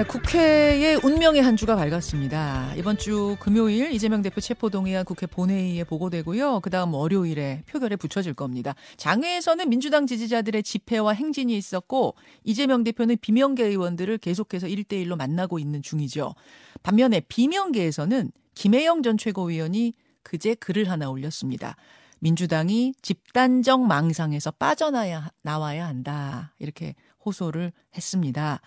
[0.00, 2.72] 네, 국회의 운명의 한 주가 밝았습니다.
[2.76, 6.60] 이번 주 금요일 이재명 대표 체포동의안 국회 본회의에 보고되고요.
[6.60, 8.74] 그 다음 월요일에 표결에 붙여질 겁니다.
[8.96, 16.34] 장외에서는 민주당 지지자들의 집회와 행진이 있었고 이재명 대표는 비명계 의원들을 계속해서 1대1로 만나고 있는 중이죠.
[16.82, 19.92] 반면에 비명계에서는 김혜영 전 최고위원이
[20.22, 21.76] 그제 글을 하나 올렸습니다.
[22.20, 26.54] 민주당이 집단적 망상에서 빠져나와야 한다.
[26.58, 28.62] 이렇게 호소를 했습니다.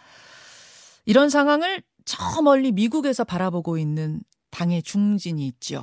[1.05, 5.81] 이런 상황을 저 멀리 미국에서 바라보고 있는 당의 중진이 있죠.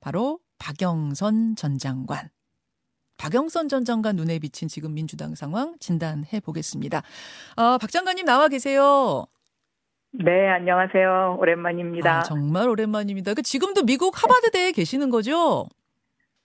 [0.00, 2.28] 바로 박영선 전 장관.
[3.18, 7.02] 박영선 전 장관 눈에 비친 지금 민주당 상황 진단해 보겠습니다.
[7.56, 9.26] 아, 박 장관님 나와 계세요.
[10.12, 11.36] 네, 안녕하세요.
[11.38, 12.18] 오랜만입니다.
[12.18, 13.34] 아, 정말 오랜만입니다.
[13.34, 15.66] 그 지금도 미국 하버드대에 계시는 거죠?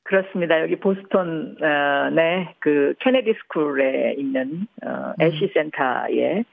[0.03, 0.61] 그렇습니다.
[0.61, 5.49] 여기 보스턴 어, 네 그 케네디 스쿨에 있는 어, 애쉬 음.
[5.53, 6.43] 센터에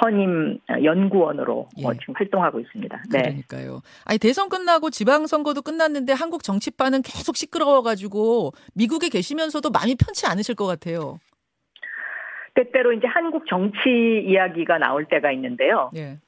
[0.00, 1.86] 선임 연구원으로 예.
[1.86, 3.02] 어, 지금 활동하고 있습니다.
[3.10, 3.22] 네.
[3.22, 3.82] 그러니까요.
[4.04, 10.54] 아니 대선 끝나고 지방 선거도 끝났는데 한국 정치판은 계속 시끄러워가지고 미국에 계시면서도 많이 편치 않으실
[10.54, 11.18] 것 같아요.
[12.54, 15.90] 때때로 이제 한국 정치 이야기가 나올 때가 있는데요.
[15.96, 16.18] 예.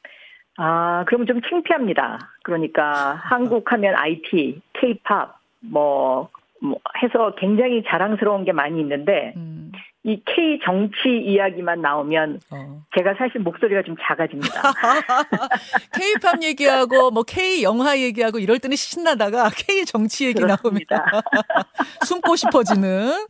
[0.57, 2.19] 아, 그러면 좀 창피합니다.
[2.45, 6.31] 그러니까 한국 하면 IT, K-팝, 뭐
[6.65, 9.71] 뭐 해서 굉장히 자랑스러운 게 많이 있는데 음.
[10.07, 12.83] 이 K 정치 이야기만 나오면 어.
[12.95, 14.53] 제가 사실 목소리가 좀 작아집니다.
[15.97, 20.97] K-팝 얘기하고 뭐 K 영화 얘기하고 이럴 때는 신나다가 K 정치 얘기 그렇습니다.
[20.97, 21.23] 나오면
[22.05, 23.27] 숨고 싶어지는.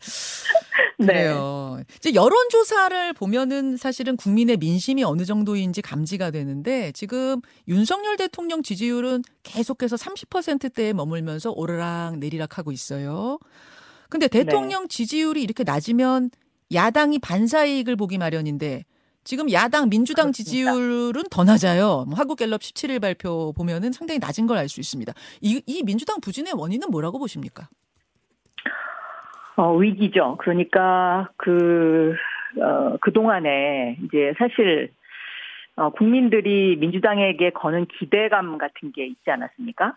[0.99, 1.07] 네.
[1.07, 1.81] 그래요.
[1.97, 9.23] 이제 여론 조사를 보면은 사실은 국민의 민심이 어느 정도인지 감지가 되는데 지금 윤석열 대통령 지지율은
[9.45, 13.39] 계속해서 30%대에 머물면서 오르락 내리락 하고 있어요.
[14.09, 14.89] 근데 대통령 네.
[14.89, 16.31] 지지율이 이렇게 낮으면
[16.75, 18.85] 야당이 반사이익을 보기 마련인데
[19.25, 20.73] 지금 야당 민주당 그렇습니다.
[20.73, 22.05] 지지율은 더 낮아요.
[22.07, 25.13] 뭐 한국갤럽 17일 발표 보면은 상당히 낮은 걸 알 수 있습니다.
[25.41, 27.69] 이, 이 민주당 부진의 원인은 뭐라고 보십니까?
[29.57, 30.37] 어, 위기죠.
[30.41, 32.15] 그러니까 그,
[32.61, 34.91] 어, 그동안에 이제 사실
[35.77, 39.95] 어, 국민들이 민주당에게 거는 기대감 같은 게 있지 않았습니까?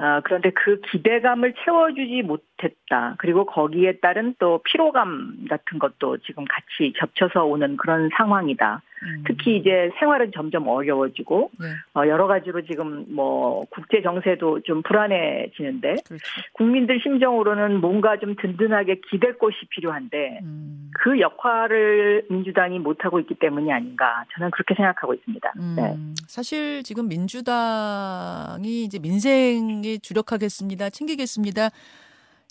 [0.00, 3.16] 어, 그런데 그 기대감을 채워주지 못했다.
[3.18, 8.82] 그리고 거기에 따른 또 피로감 같은 것도 지금 같이 겹쳐서 오는 그런 상황이다.
[9.02, 9.24] 음.
[9.26, 11.66] 특히 이제 생활은 점점 어려워지고 네.
[11.94, 16.24] 어, 여러 가지로 지금 뭐 국제 정세도 좀 불안해지는데 그렇죠.
[16.52, 20.90] 국민들 심정으로는 뭔가 좀 든든하게 기댈 곳이 필요한데 음.
[20.94, 25.52] 그 역할을 민주당이 못 하고 있기 때문이 아닌가 저는 그렇게 생각하고 있습니다.
[25.56, 25.74] 음.
[25.76, 25.96] 네.
[26.26, 31.70] 사실 지금 민주당이 이제 민생에 주력하겠습니다, 챙기겠습니다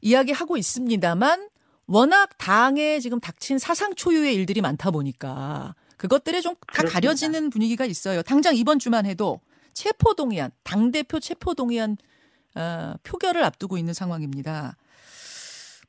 [0.01, 1.47] 이야기하고 있습니다만
[1.87, 8.21] 워낙 당에 지금 닥친 사상 초유의 일들이 많다 보니까 그것들에 좀 다 가려지는 분위기가 있어요.
[8.23, 9.41] 당장 이번 주만 해도
[9.73, 11.97] 체포 동의안, 당 대표 체포 동의안
[12.55, 14.75] 어, 표결을 앞두고 있는 상황입니다.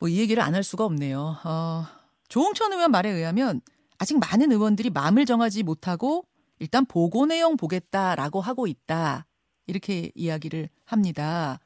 [0.01, 1.37] 뭐 이 얘기를 안 할 수가 없네요.
[1.45, 1.87] 어,
[2.29, 3.61] 조홍천 의원 말에 의하면
[3.99, 6.25] 아직 많은 의원들이 마음을 정하지 못하고
[6.59, 9.27] 일단 보고 내용 보겠다라고 하고 있다.
[9.67, 11.61] 이렇게 이야기를 합니다.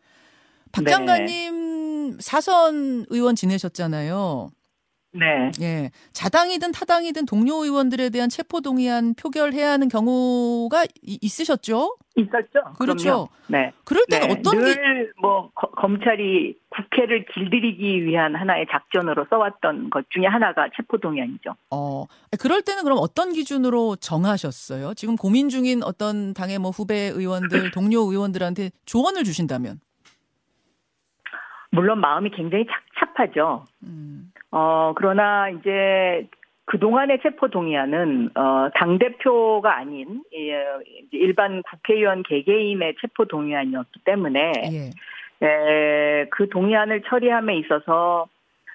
[0.73, 0.91] 박 네.
[0.91, 4.51] 장관님 사선 의원 지내셨잖아요.
[5.15, 5.53] 네.
[5.61, 5.91] 예.
[6.13, 11.97] 자당이든 타당이든 동료 의원들에 대한 체포 동의안 표결해야 하는 경우가 이, 있으셨죠?
[12.17, 12.75] 있었죠.
[12.79, 13.05] 그렇죠.
[13.05, 13.29] 그럼요.
[13.49, 13.73] 네.
[13.85, 14.35] 그럴 때는 네.
[14.35, 21.55] 어떤 늘뭐 검찰이 국회를 길들이기 위한 하나의 작전으로 써왔던 것 중에 하나가 체포 동의안이죠.
[21.71, 22.07] 어.
[22.41, 24.95] 그럴 때는 그럼 어떤 기준으로 정하셨어요?
[24.95, 29.79] 지금 고민 중인 어떤 당의 뭐 후배 의원들, 동료 의원들한테 조언을 주신다면?
[31.71, 33.65] 물론 마음이 굉장히 착잡하죠.
[33.85, 34.33] 음.
[34.57, 36.29] 어, 그러나 이제
[36.67, 40.65] 그동안의 체포동의안은, 어, 당대표가 아닌, 예,
[41.11, 45.47] 일반 국회의원 개개인의 체포동의안이었기 때문에, 예.
[45.47, 48.29] 에, 그 동의안을 처리함에 있어서,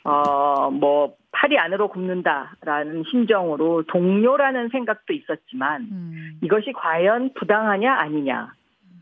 [0.04, 6.40] 어, 뭐, 팔이 안으로 굽는다라는 심정으로 동료라는 생각도 있었지만, 음.
[6.44, 8.52] 이것이 과연 부당하냐, 아니냐.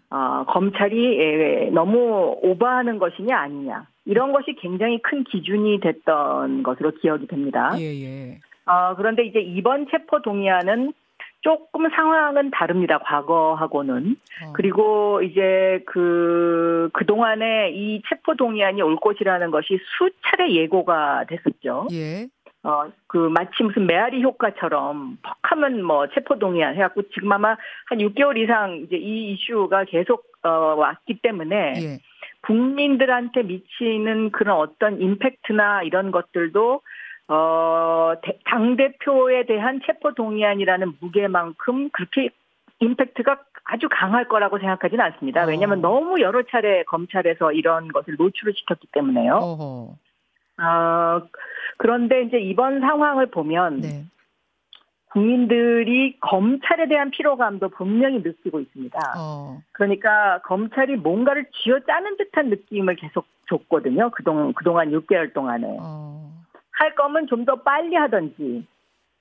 [0.09, 7.75] 어, 검찰이 너무 오버하는 것이냐 아니냐 이런 것이 굉장히 큰 기준이 됐던 것으로 기억이 됩니다.
[7.77, 8.39] 예, 예.
[8.65, 10.93] 어, 그런데 이제 이번 체포 동의안은
[11.41, 12.99] 조금 상황은 다릅니다.
[12.99, 14.15] 과거하고는.
[14.43, 14.53] 어.
[14.53, 21.87] 그리고 이제 그, 그동안에 이 체포 동의안이 올 것이라는 것이 수차례 예고가 됐었죠.
[21.91, 22.27] 예.
[22.63, 27.55] 어, 그, 마치 무슨 메아리 효과처럼 퍽 하면 뭐 체포 동의안 해갖고 지금 아마
[27.85, 31.99] 한 6개월 이상 이제 이 이슈가 계속, 어, 왔기 때문에 예.
[32.47, 36.81] 국민들한테 미치는 그런 어떤 임팩트나 이런 것들도
[37.27, 38.13] 어,
[38.45, 42.29] 당 대표에 대한 체포 동의안이라는 무게만큼 그렇게
[42.79, 45.43] 임팩트가 아주 강할 거라고 생각하지는 않습니다.
[45.43, 45.47] 어.
[45.47, 49.35] 왜냐하면 너무 여러 차례 검찰에서 이런 것을 노출을 시켰기 때문에요.
[49.35, 49.95] 어허.
[50.63, 51.21] 어,
[51.77, 54.05] 그런데 이제 이번 상황을 보면 네.
[55.17, 58.99] 국민들이 검찰에 대한 피로감도 분명히 느끼고 있습니다.
[59.17, 59.57] 어.
[59.71, 64.11] 그러니까 검찰이 뭔가를 쥐어짜는 듯한 느낌을 계속 줬거든요.
[64.11, 65.77] 그동, 그동안 6개월 동안에.
[65.81, 66.29] 어.
[66.71, 68.67] 할 거면 좀 더 빨리 하든지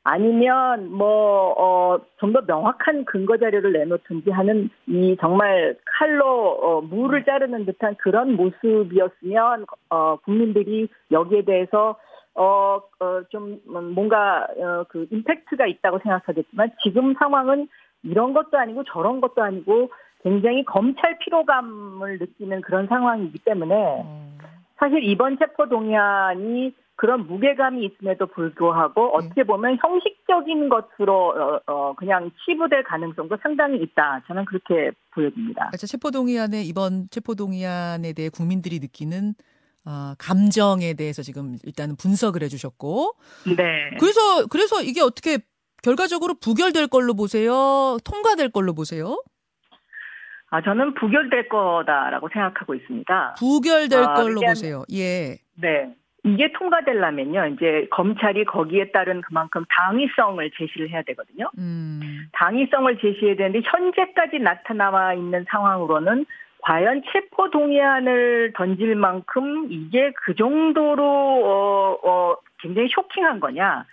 [0.05, 7.25] 아니면 뭐, 어, 좀 더 명확한 근거 자료를 내놓든지 하는 이 정말 칼로 어, 무를
[7.25, 11.97] 자르는 듯한 그런 모습이었으면 어, 국민들이 여기에 대해서
[12.37, 17.69] 어, 어, 좀 뭔가 어, 그 임팩트가 있다고 생각하겠지만 지금 상황은
[18.03, 19.91] 이런 것도 아니고 저런 것도 아니고
[20.23, 23.75] 굉장히 검찰 피로감을 느끼는 그런 상황이기 때문에
[24.05, 24.39] 어.
[24.79, 32.31] 사실 이번 체포 동의안이 그런 무게감이 있음에도 불구하고 어떻게 보면 형식적인 것으로 어, 어, 그냥
[32.45, 34.23] 치부될 가능성도 상당히 있다.
[34.27, 35.69] 저는 그렇게 보여집니다.
[35.71, 39.35] 그러니까 체포동의안에 이번 체포동의안에 대해 국민들이 느끼는
[39.87, 43.13] 아, 감정에 대해서 지금 일단은 분석을 해주셨고
[43.57, 43.91] 네.
[44.01, 45.39] 그래서 그래서 이게 어떻게
[45.83, 47.97] 결과적으로 부결될 걸로 보세요?
[48.05, 49.23] 통과될 걸로 보세요?
[50.51, 53.37] 아, 저는 부결될 거다라고 생각하고 있습니다.
[53.39, 54.83] 부결될 아, 걸로 왜냐하면- 보세요.
[54.93, 55.39] 예.
[55.55, 55.95] 네.
[56.25, 61.49] 이게 통과되려면요, 이제 검찰이 거기에 따른 그만큼 당위성을 제시를 해야 되거든요.
[61.59, 62.01] 음.
[62.33, 66.27] 당위성을 제시해야 되는데 현재까지 나타나와 있는 상황으로는
[66.67, 73.87] 과연 체포 동의안을 던질 만큼 이게 그 정도로 어, 어, 굉장히 쇼킹한 거냐?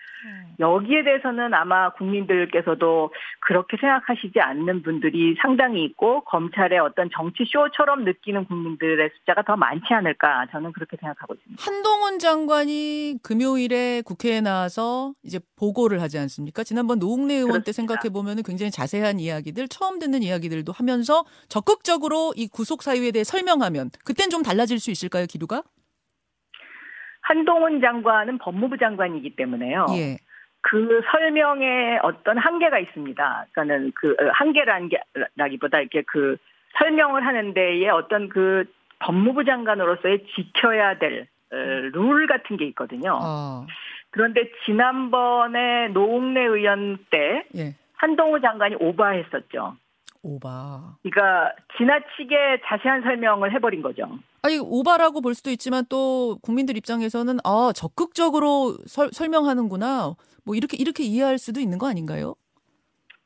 [0.59, 8.45] 여기에 대해서는 아마 국민들께서도 그렇게 생각하시지 않는 분들이 상당히 있고 검찰의 어떤 정치 쇼처럼 느끼는
[8.45, 11.63] 국민들의 숫자가 더 많지 않을까 저는 그렇게 생각하고 있습니다.
[11.63, 16.63] 한동훈 장관이 금요일에 국회에 나와서 이제 보고를 하지 않습니까?
[16.63, 17.73] 지난번 노웅래 의원 때 그렇습니다.
[17.73, 23.89] 생각해 보면 굉장히 자세한 이야기들, 처음 듣는 이야기들도 하면서 적극적으로 이 구속 사유에 대해 설명하면
[24.05, 25.63] 그땐 좀 달라질 수 있을까요, 기류가?
[27.23, 29.87] 한동훈 장관은 법무부 장관이기 때문에요.
[29.95, 30.17] 예.
[30.61, 33.45] 그 설명에 어떤 한계가 있습니다.
[33.51, 36.37] 그러니까는 그 어, 한계라는 게라기보다 이렇게 그
[36.77, 38.65] 설명을 하는 데에 어떤 그
[38.99, 43.19] 법무부 장관으로서의 지켜야 될 어, 룰 같은 게 있거든요.
[43.21, 43.65] 아,
[44.11, 47.75] 그런데 지난번에 노웅래 의원 때 예.
[47.95, 49.75] 한동훈 장관이 오바했었죠.
[50.23, 50.95] 오바.
[51.03, 54.07] 그러니까 지나치게 자세한 설명을 해버린 거죠.
[54.41, 60.15] 아니 오바라고 볼 수도 있지만 또 국민들 입장에서는 아 적극적으로 설, 설명하는구나
[60.45, 62.35] 뭐 이렇게 이렇게 이해할 수도 있는 거 아닌가요?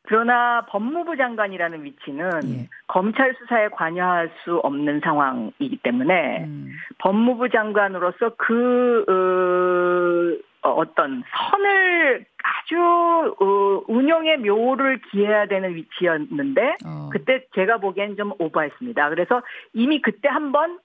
[0.07, 2.69] 그러나 법무부 장관이라는 위치는 예.
[2.88, 13.36] 검찰 수사에 관여할 수 없는 상황이기 때문에 음, 법무부 장관으로서 그 어, 어떤 선을 아주
[13.40, 19.10] 어, 운영의 묘를 기해야 되는 위치였는데 어, 그때 제가 보기엔 좀 오버했습니다.
[19.10, 19.42] 그래서
[19.74, 20.80] 이미 그때 한번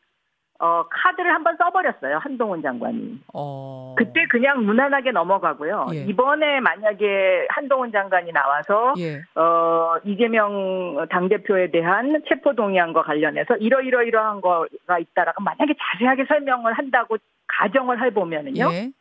[0.63, 3.21] 어, 카드를 한번 써버렸어요 한동훈 장관이.
[3.35, 5.89] 어, 그때 그냥 무난하게 넘어가고요.
[5.93, 6.05] 예.
[6.05, 9.23] 이번에 만약에 한동훈 장관이 나와서 예.
[9.35, 17.17] 어, 이재명 당 대표에 대한 체포 동의안과 관련해서 이러이러이러한 거가 있다라고 만약에 자세하게 설명을 한다고
[17.49, 18.69] 가정을 해보면은요.
[18.73, 18.93] 예.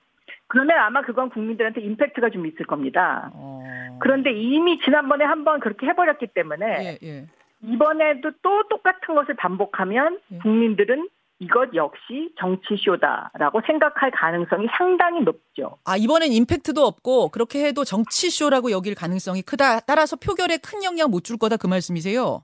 [0.51, 3.31] 그러면 아마 그건 국민들한테 임팩트가 좀 있을 겁니다.
[3.33, 3.63] 어.
[4.01, 6.65] 그런데 이미 지난번에 한 번 그렇게 해버렸기 때문에
[7.01, 7.25] 예, 예.
[7.63, 10.37] 이번에도 또 똑같은 것을 반복하면 예.
[10.39, 11.07] 국민들은
[11.39, 15.77] 이것 역시 정치쇼다라고 생각할 가능성이 상당히 높죠.
[15.85, 19.79] 아, 이번엔 임팩트도 없고 그렇게 해도 정치쇼라고 여길 가능성이 크다.
[19.79, 22.43] 따라서 표결에 큰 영향 못 줄 거다 그 말씀이세요?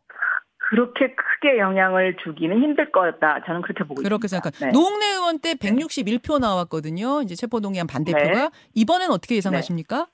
[0.69, 3.43] 그렇게 크게 영향을 주기는 힘들 거다.
[3.45, 4.51] 저는 그렇게 보고 그렇게 있습니다.
[4.51, 4.65] 생각.
[4.65, 4.71] 네.
[4.71, 7.21] 노웅래 의원 때 161표 나왔거든요.
[7.21, 10.07] 이제 체포동의안 반대표가 이번엔 어떻게 예상하십니까?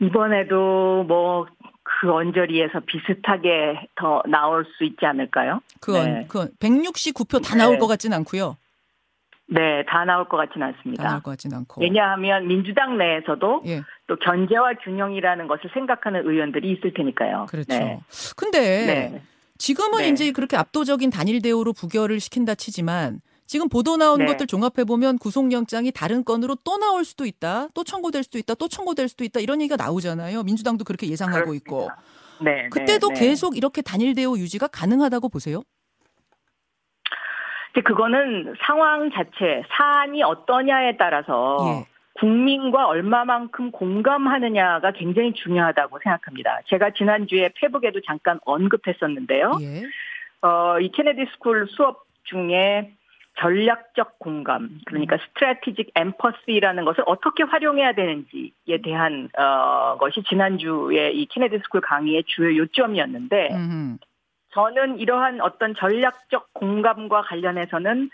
[0.00, 1.46] 이번에도 뭐
[2.00, 5.60] 그 언저리에서 비슷하게 더 나올 수 있지 않을까요?
[5.80, 6.26] 그건 네.
[6.26, 7.62] 그건 169표 다 네.
[7.62, 8.56] 나올 것 같진 않고요.
[9.52, 11.20] 네, 다 나올 것 같지는 다 나올 않습니다.
[11.20, 11.80] 것 같진 않고.
[11.80, 17.46] 왜냐하면 민주당 내에서도 예, 또 견제와 균형이라는 것을 생각하는 의원들이 있을 테니까요.
[17.50, 17.76] 그렇죠.
[17.76, 18.00] 네.
[18.36, 19.22] 근데 네.
[19.58, 20.08] 지금은 네.
[20.08, 24.26] 이제 그렇게 압도적인 단일 대우로 부결을 시킨다 치지만 지금 보도 나온 네.
[24.26, 28.68] 것들 종합해 보면 구속영장이 다른 건으로 또 나올 수도 있다, 또 청구될 수도 있다, 또
[28.68, 30.44] 청구될 수도 있다 이런 얘기가 나오잖아요.
[30.44, 31.90] 민주당도 그렇게 예상하고 있고
[32.40, 33.20] 네, 그때도 네, 네.
[33.20, 35.62] 계속 이렇게 단일 대오 유지가 가능하다고 보세요?
[37.70, 41.86] 이제 그거는 상황 자체, 사안이 어떠냐에 따라서 예.
[42.14, 46.60] 국민과 얼마만큼 공감하느냐가 굉장히 중요하다고 생각합니다.
[46.66, 49.52] 제가 지난주에 페북에도 잠깐 언급했었는데요.
[49.62, 49.82] 예.
[50.46, 52.92] 어, 이 케네디 스쿨 수업 중에
[53.38, 61.58] 전략적 공감, 그러니까 strategic empathy라는 것을 어떻게 활용해야 되는지에 대한 어, 것이 지난주에 이 케네디
[61.64, 63.98] 스쿨 강의의 주요 요점이었는데 음.
[64.52, 68.10] 저는 이러한 어떤 전략적 공감과 관련해서는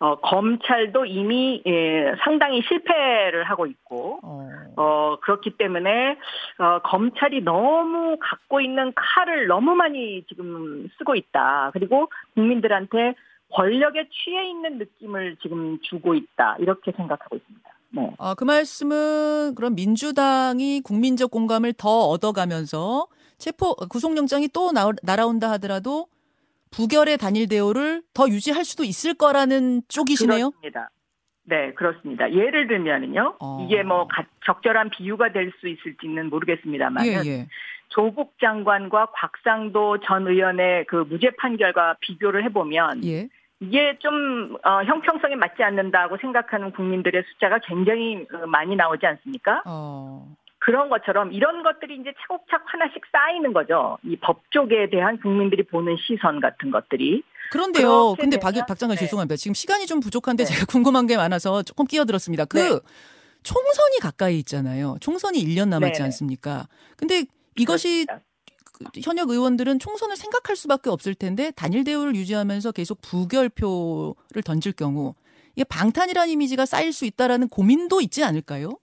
[0.00, 4.48] 어, 검찰도 이미 예, 상당히 실패를 하고 있고 어.
[4.76, 6.16] 어 그렇기 때문에
[6.58, 11.70] 어, 검찰이 너무 갖고 있는 칼을 너무 많이 지금 쓰고 있다.
[11.72, 13.14] 그리고 국민들한테
[13.50, 16.56] 권력에 취해 있는 느낌을 지금 주고 있다.
[16.60, 17.70] 이렇게 생각하고 있습니다.
[17.90, 18.14] 네.
[18.18, 23.06] 아, 그 말씀은 그럼 민주당이 국민적 공감을 더 얻어가면서
[23.38, 26.08] 체포 구속영장이 또 나, 날아온다 하더라도
[26.70, 30.50] 부결의 단일 대우를 더 유지할 수도 있을 거라는 쪽이시네요.
[30.50, 30.90] 그렇습니다.
[31.44, 32.30] 네, 그렇습니다.
[32.30, 33.64] 예를 들면은요, 어.
[33.64, 34.06] 이게 뭐
[34.44, 37.46] 적절한 비유가 될 수 있을지는 모르겠습니다만, 예, 예.
[37.88, 43.28] 조국 장관과 곽상도 전 의원의 그 무죄 판결과 비교를 해보면, 예.
[43.60, 49.62] 이게 좀 어, 형평성에 맞지 않는다고 생각하는 국민들의 숫자가 굉장히 어, 많이 나오지 않습니까?
[49.66, 50.36] 어.
[50.68, 53.96] 그런 것처럼 이런 것들이 이제 차곡차곡 하나씩 쌓이는 거죠.
[54.04, 57.22] 이 법조계에 대한 국민들이 보는 시선 같은 것들이.
[57.50, 58.14] 그런데요.
[58.20, 59.00] 근데 박, 박 장관 네.
[59.00, 59.36] 죄송합니다.
[59.36, 60.52] 지금 시간이 좀 부족한데 네.
[60.52, 62.44] 제가 궁금한 게 많아서 조금 끼어들었습니다.
[62.44, 62.80] 그 네.
[63.44, 64.96] 총선이 가까이 있잖아요.
[65.00, 66.04] 총선이 1년 남았지 네.
[66.04, 66.68] 않습니까?
[66.98, 67.24] 근데
[67.56, 68.04] 이것이
[68.92, 75.14] 그 현역 의원들은 총선을 생각할 수밖에 없을 텐데 단일 대우를 유지하면서 계속 부결표를 던질 경우
[75.56, 78.78] 이게 방탄이라는 이미지가 쌓일 수 있다라는 고민도 있지 않을까요?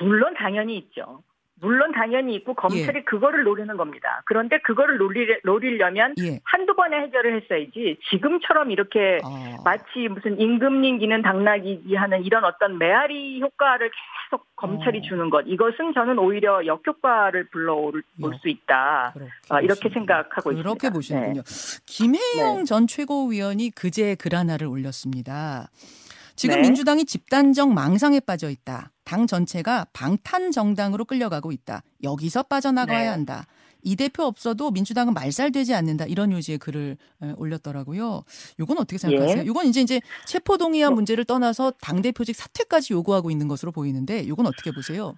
[0.00, 1.22] 물론 당연히 있죠.
[1.60, 3.02] 물론 당연히 있고 검찰이 예.
[3.02, 4.22] 그거를 노리는 겁니다.
[4.24, 6.40] 그런데 그거를 노리, 노리려면 예.
[6.44, 9.62] 한두 번에 해결을 했어야지 지금처럼 이렇게 어.
[9.64, 15.02] 마치 무슨 임금님기는 당나귀기 하는 이런 어떤 메아리 효과를 계속 검찰이 어.
[15.02, 18.02] 주는 것 이것은 저는 오히려 역효과를 불러올
[18.40, 19.14] 수 있다.
[19.50, 20.62] 어, 이렇게 생각하고 있습니다.
[20.62, 21.42] 그렇게 보시는군요.
[21.42, 21.80] 네.
[21.86, 22.64] 김혜영 네.
[22.64, 25.68] 전 최고위원이 그제 글 하나를 올렸습니다.
[26.40, 26.62] 지금 네.
[26.62, 28.92] 민주당이 집단적 망상에 빠져 있다.
[29.04, 31.82] 당 전체가 방탄 정당으로 끌려가고 있다.
[32.02, 33.06] 여기서 빠져나가야 네.
[33.08, 33.44] 한다.
[33.82, 36.06] 이 대표 없어도 민주당은 말살되지 않는다.
[36.06, 36.96] 이런 요지의 글을
[37.36, 38.22] 올렸더라고요.
[38.58, 39.42] 이건 어떻게 생각하세요?
[39.42, 39.68] 이건 예.
[39.68, 44.46] 이제 이제 체포 동의안 뭐 문제를 떠나서 당 대표직 사퇴까지 요구하고 있는 것으로 보이는데 이건
[44.46, 45.16] 어떻게 보세요?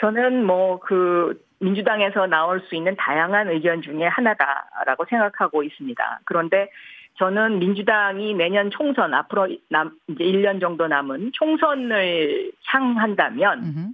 [0.00, 6.20] 저는 뭐 그 민주당에서 나올 수 있는 다양한 의견 중에 하나다라고 생각하고 있습니다.
[6.24, 6.70] 그런데
[7.22, 13.92] 저는 민주당이 내년 총선 앞으로 남 이제 1년 정도 남은 총선을 향한다면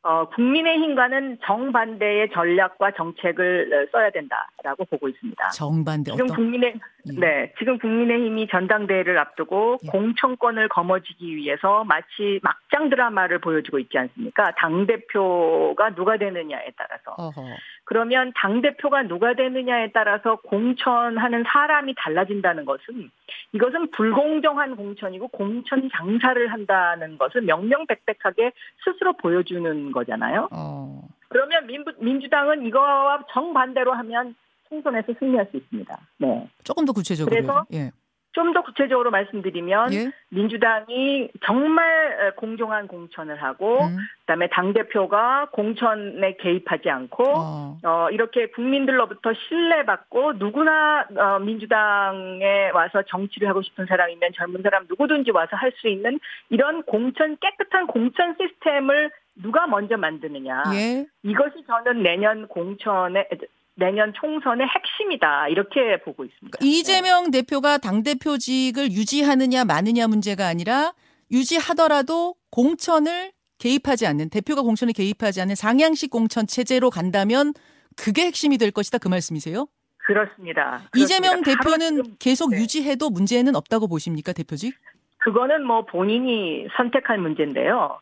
[0.00, 5.48] 어, 국민의힘과는 정반대의 전략과 정책을 써야 된다라고 보고 있습니다.
[5.48, 6.36] 정반대 지금 어떤?
[6.36, 6.74] 국민의
[7.12, 7.20] 예.
[7.20, 9.88] 네 지금 국민의힘이 전당대회를 앞두고 예.
[9.88, 14.54] 공천권을 거머쥐기 위해서 마치 막장 드라마를 보여주고 있지 않습니까?
[14.56, 17.42] 당 대표가 누가 되느냐에 따라서 어허.
[17.86, 23.10] 그러면 당 대표가 누가 되느냐에 따라서 공천하는 사람이 달라진다는 것은
[23.52, 28.52] 이것은 불공정한 공천이고 공천 장사를 한다는 것을 명명백백하게
[28.84, 30.48] 스스로 보여주는 거잖아요.
[30.50, 31.00] 어.
[31.28, 34.34] 그러면 민부, 민주당은 이거와 정반대로 하면
[34.68, 35.98] 총선에서 승리할 수 있습니다.
[36.18, 36.48] 네.
[36.64, 37.32] 조금 더 구체적으로.
[37.32, 37.92] 그래서 예.
[38.36, 40.12] 좀 더 구체적으로 말씀드리면 예?
[40.30, 43.96] 민주당이 정말 공정한 공천을 하고 음.
[44.20, 47.78] 그다음에 당 대표가 공천에 개입하지 않고 어.
[47.82, 48.08] 어.
[48.10, 55.56] 이렇게 국민들로부터 신뢰받고 누구나 어, 민주당에 와서 정치를 하고 싶은 사람이면 젊은 사람 누구든지 와서
[55.56, 61.06] 할 수 있는 이런 공천 깨끗한 공천 시스템을 누가 먼저 만드느냐 예?
[61.22, 63.28] 이것이 저는 내년 공천에
[63.76, 66.58] 내년 총선의 핵심이다 이렇게 보고 있습니다.
[66.58, 67.42] 그러니까 이재명 네.
[67.42, 70.92] 대표가 당 대표직을 유지하느냐 마느냐 문제가 아니라
[71.30, 77.52] 유지하더라도 공천을 개입하지 않는 대표가 공천에 개입하지 않는 상향식 공천 체제로 간다면
[77.96, 79.66] 그게 핵심이 될 것이다 그 말씀이세요?
[80.06, 80.82] 그렇습니다.
[80.94, 81.62] 이재명 그렇습니다.
[81.62, 82.58] 대표는 계속 네.
[82.58, 84.74] 유지해도 문제는 없다고 보십니까 대표직?
[85.18, 87.98] 그거는 뭐 본인이 선택할 문제인데요.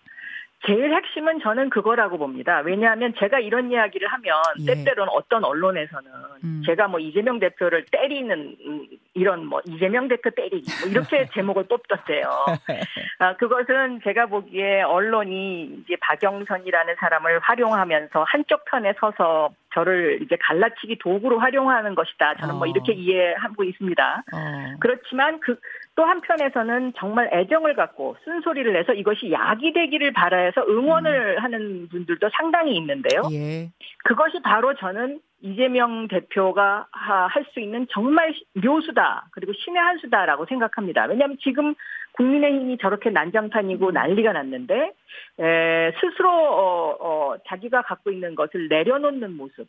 [0.67, 2.61] 제일 핵심은 저는 그거라고 봅니다.
[2.65, 4.75] 왜냐하면 제가 이런 이야기를 하면 예.
[4.75, 6.11] 때때로는 어떤 언론에서는
[6.43, 6.63] 음.
[6.65, 8.57] 제가 뭐 이재명 대표를 때리는
[9.13, 12.29] 이런 뭐 이재명 대표 때리기 뭐 이렇게 제목을 뽑던데요.
[13.19, 20.99] 아, 그것은 제가 보기에 언론이 이제 박영선이라는 사람을 활용하면서 한쪽 편에 서서 저를 이제 갈라치기
[20.99, 22.37] 도구로 활용하는 것이다.
[22.37, 22.71] 저는 뭐 어.
[22.71, 24.25] 이렇게 이해하고 있습니다.
[24.33, 24.77] 어.
[24.81, 25.59] 그렇지만 그
[25.97, 31.43] 또 한편에서는 정말 애정을 갖고 쓴소리를 내서 이것이 약이 되기를 바라해서 응원을 음.
[31.43, 33.23] 하는 분들도 상당히 있는데요.
[33.33, 33.71] 예.
[34.05, 41.05] 그것이 바로 저는 이재명 대표가 할 수 있는 정말 묘수다 그리고 신의 한 수다라고 생각합니다.
[41.05, 41.75] 왜냐하면 지금
[42.13, 43.93] 국민의힘이 저렇게 난장판이고 음.
[43.93, 44.93] 난리가 났는데
[45.39, 49.69] 에, 스스로 어, 어, 자기가 갖고 있는 것을 내려놓는 모습.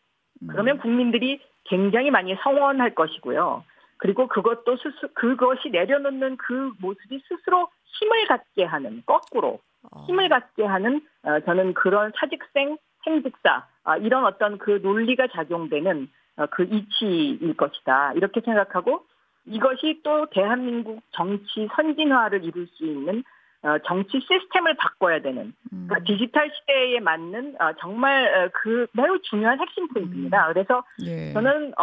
[0.49, 0.81] 그러면 음.
[0.81, 3.63] 국민들이 굉장히 많이 성원할 것이고요.
[3.97, 9.59] 그리고 그것도 스스 그것이 내려놓는 그 모습이 스스로 힘을 갖게 하는 거꾸로
[9.91, 10.05] 어.
[10.05, 16.45] 힘을 갖게 하는 어, 저는 그런 사직생 생직사 아, 이런 어떤 그 논리가 작용되는 어,
[16.47, 19.05] 그 이치일 것이다 이렇게 생각하고
[19.45, 23.23] 이것이 또 대한민국 정치 선진화를 이룰 수 있는
[23.61, 26.03] 어, 정치 시스템을 바꿔야 되는 그러니까 음.
[26.05, 30.47] 디지털 시대에 맞는 어, 정말 어, 그 매우 중요한 핵심 포인트입니다.
[30.47, 30.53] 음.
[30.53, 31.31] 그래서 예.
[31.33, 31.73] 저는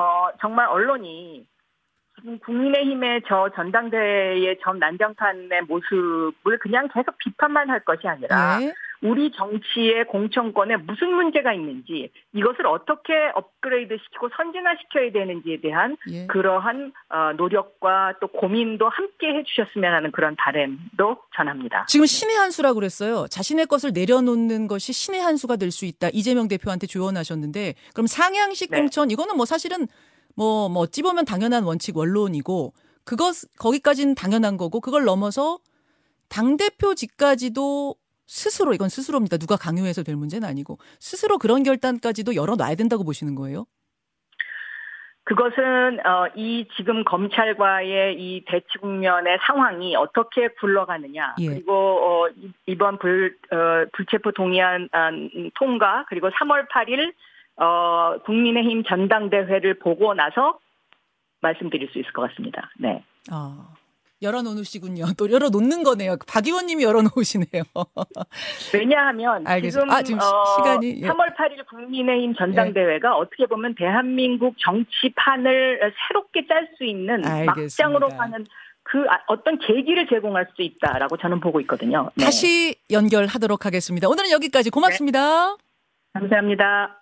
[0.41, 1.47] 정말 언론이
[2.45, 8.73] 국민의힘의 저 전당대회의 전 난장판의 모습을 그냥 계속 비판만 할 것이 아니라 예.
[9.03, 16.27] 우리 정치의 공천권에 무슨 문제가 있는지 이것을 어떻게 업그레이드 시키고 선진화 시켜야 되는지에 대한 예.
[16.29, 21.87] 그러한 어, 노력과 또 고민도 함께 해주셨으면 하는 그런 바램도 전합니다.
[21.89, 23.27] 지금 신의 한 수라고 그랬어요.
[23.29, 26.09] 자신의 것을 내려놓는 것이 신의 한 수가 될 수 있다.
[26.13, 28.79] 이재명 대표한테 조언하셨는데 그럼 상향식 네.
[28.79, 29.89] 공천 이거는 뭐 사실은
[30.35, 32.73] 뭐, 뭐 어찌 보면 당연한 원칙 원론이고
[33.05, 35.59] 그것 거기까지는 당연한 거고 그걸 넘어서
[36.29, 37.95] 당 대표직까지도
[38.27, 39.37] 스스로 이건 스스로입니다.
[39.37, 43.67] 누가 강요해서 될 문제는 아니고 스스로 그런 결단까지도 열어놔야 된다고 보시는 거예요?
[45.25, 51.47] 그것은 어, 이 지금 검찰과의 이 대치 국면의 상황이 어떻게 굴러가느냐 예.
[51.47, 52.29] 그리고 어,
[52.67, 54.89] 이번 불 어, 불체포 동의안
[55.55, 57.13] 통과 그리고 3월 8일
[57.57, 60.59] 어, 국민의힘 전당대회를 보고 나서
[61.41, 62.71] 말씀드릴 수 있을 것 같습니다.
[62.79, 63.05] 네.
[63.31, 63.69] 아.
[64.23, 65.07] 열어놓으시군요.
[65.19, 66.17] 또 열어놓는 거네요.
[66.29, 67.65] 박 의원님이 열어놓으시네요.
[68.73, 73.13] 왜냐하면 지금, 아, 지금 어, 시간이 3월 8일 국민의힘 전당대회가 예.
[73.13, 77.55] 어떻게 보면 대한민국 정치판을 새롭게 짤 수 있는 알겠습니다.
[77.55, 78.47] 막장으로 가는
[78.85, 82.11] 그 아, 어떤 계기를 제공할 수 있다라고 저는 보고 있거든요.
[82.15, 82.25] 네.
[82.25, 84.09] 다시 연결하도록 하겠습니다.
[84.09, 85.57] 오늘은 여기까지 고맙습니다.
[85.57, 86.21] 네.
[86.21, 87.02] 감사합니다.